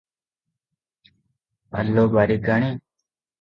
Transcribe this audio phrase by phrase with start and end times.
[1.83, 2.73] ଆଲୋ ବାରିକାଣି!